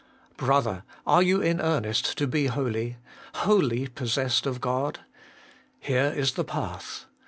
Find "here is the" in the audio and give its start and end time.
5.79-6.43